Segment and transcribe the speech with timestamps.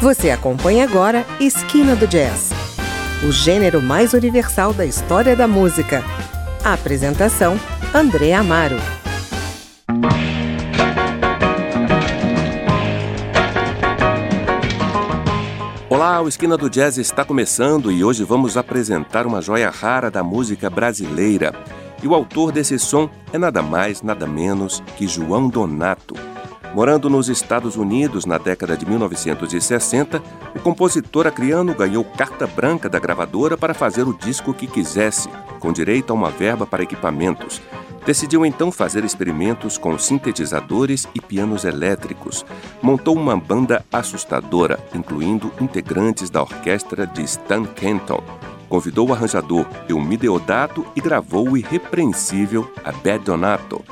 [0.00, 2.48] Você acompanha agora Esquina do Jazz,
[3.22, 6.02] o gênero mais universal da história da música.
[6.64, 7.60] A apresentação:
[7.94, 8.76] André Amaro.
[15.90, 20.24] Olá, o Esquina do Jazz está começando e hoje vamos apresentar uma joia rara da
[20.24, 21.52] música brasileira.
[22.02, 26.14] E o autor desse som é nada mais, nada menos que João Donato.
[26.72, 30.22] Morando nos Estados Unidos na década de 1960,
[30.54, 35.28] o compositor acriano ganhou carta branca da gravadora para fazer o disco que quisesse,
[35.58, 37.60] com direito a uma verba para equipamentos.
[38.06, 42.46] Decidiu então fazer experimentos com sintetizadores e pianos elétricos.
[42.80, 48.22] Montou uma banda assustadora, incluindo integrantes da orquestra de Stan Kenton.
[48.68, 53.84] Convidou o arranjador Elmi Deodato e gravou o irrepreensível A Bad Donato.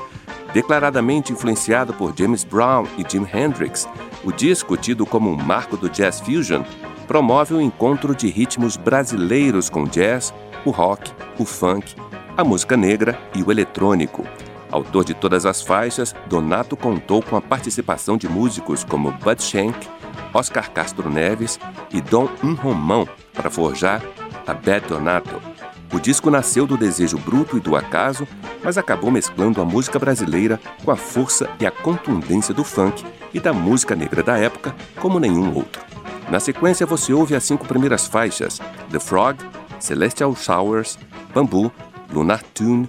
[0.53, 3.87] Declaradamente influenciado por James Brown e Jim Hendrix,
[4.23, 6.63] o disco, tido como um marco do jazz fusion,
[7.07, 10.33] promove o encontro de ritmos brasileiros com jazz,
[10.65, 11.95] o rock, o funk,
[12.35, 14.25] a música negra e o eletrônico.
[14.71, 19.87] Autor de todas as faixas, Donato contou com a participação de músicos como Bud Shank,
[20.33, 21.59] Oscar Castro Neves
[21.91, 24.01] e Dom Um Romão para forjar
[24.45, 25.58] a Bad Donato.
[25.91, 28.27] O disco nasceu do desejo bruto e do acaso,
[28.63, 33.39] mas acabou mesclando a música brasileira com a força e a contundência do funk e
[33.39, 35.81] da música negra da época como nenhum outro.
[36.29, 38.59] Na sequência você ouve as cinco primeiras faixas:
[38.91, 39.39] The Frog,
[39.79, 40.99] Celestial Showers,
[41.33, 41.71] Bambu,
[42.11, 42.87] Lunar Tune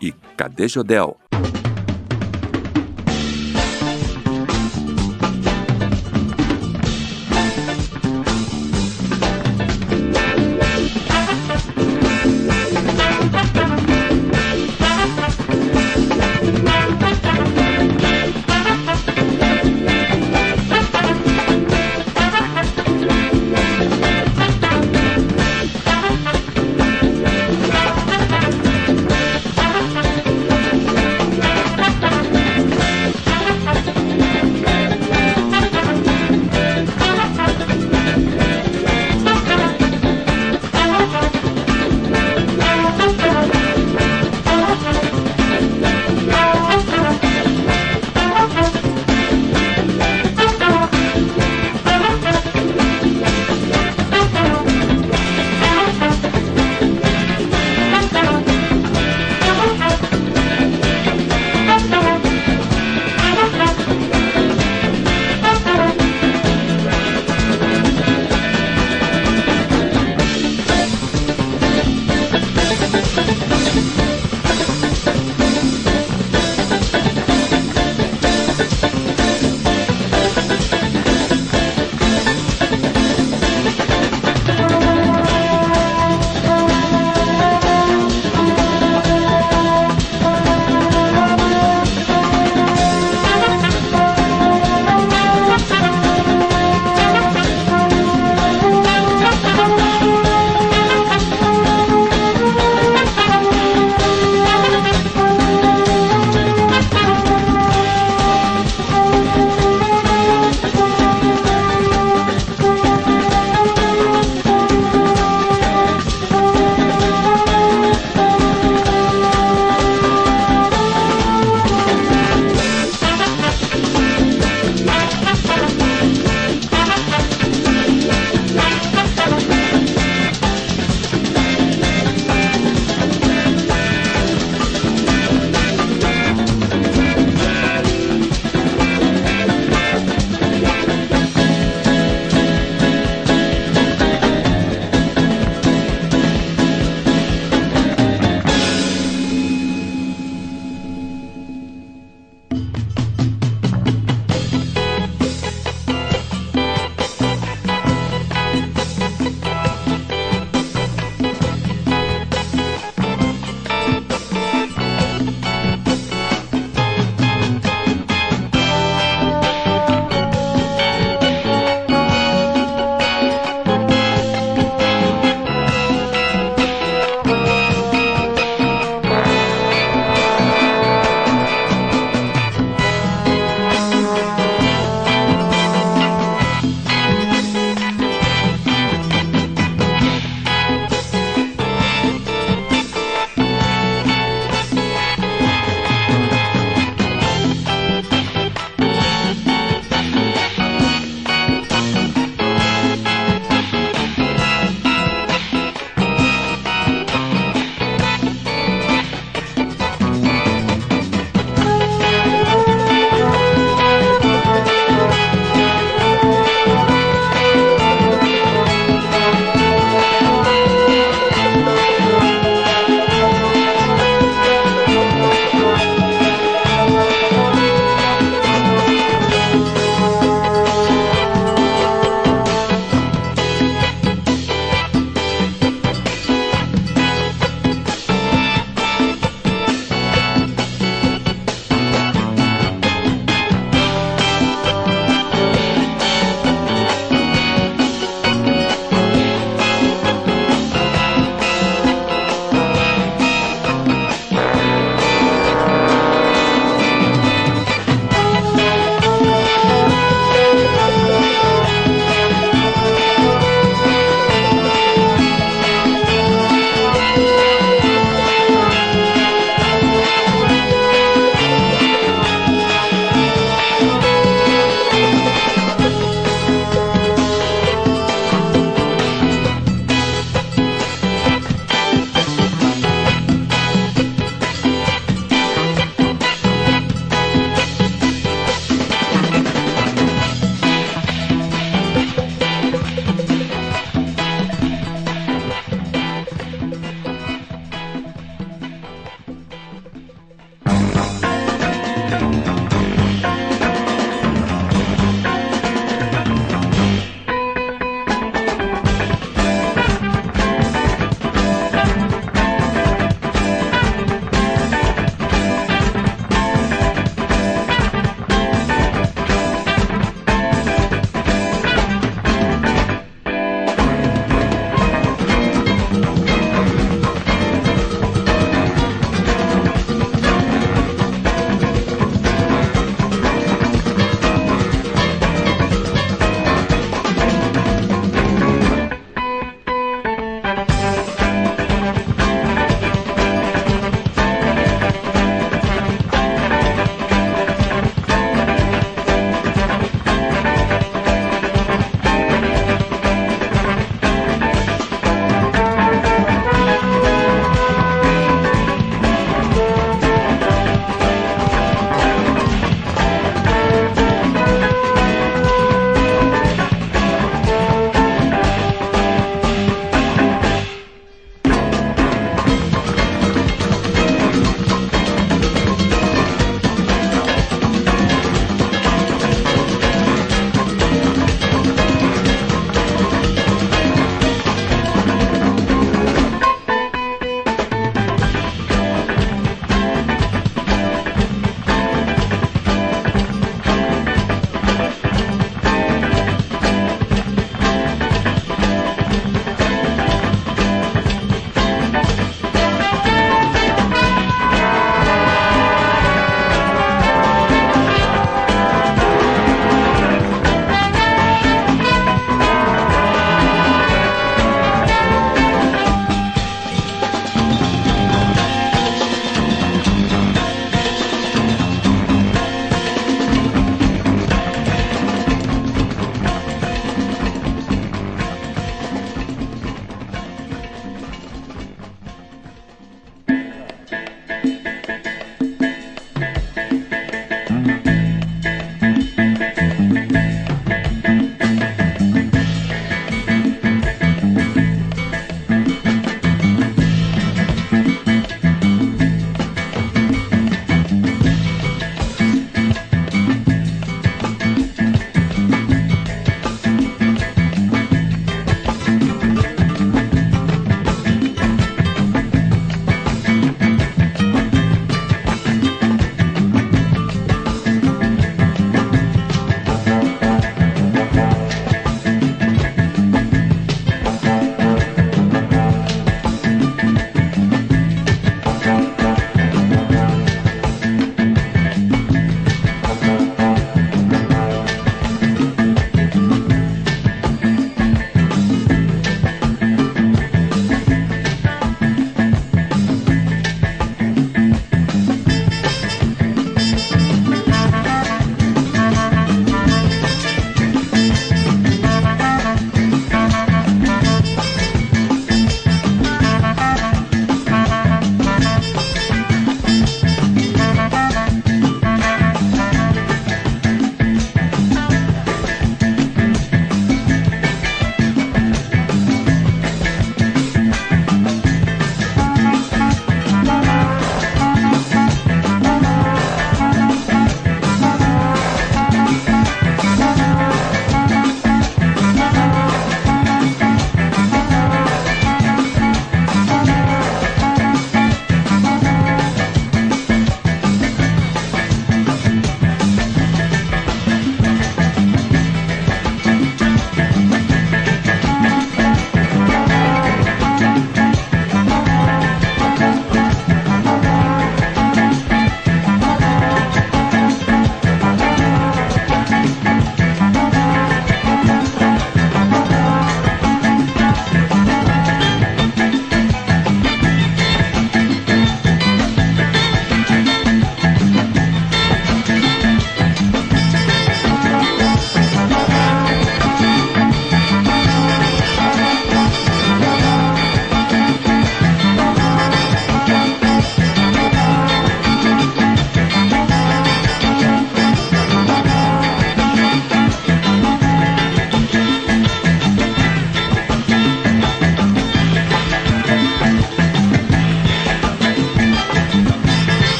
[0.00, 1.21] e Cadê Jodel?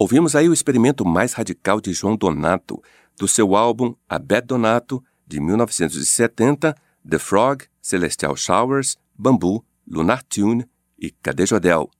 [0.00, 2.82] Ouvimos aí o experimento mais radical de João Donato,
[3.18, 6.74] do seu álbum Abed Donato, de 1970,
[7.06, 10.64] The Frog, Celestial Showers, Bamboo, Lunar Tune
[10.98, 11.90] e Cadê Jodel?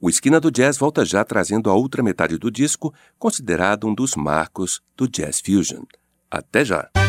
[0.00, 4.16] O Esquina do Jazz volta já trazendo a outra metade do disco, considerado um dos
[4.16, 5.82] marcos do Jazz Fusion.
[6.30, 7.01] Até já!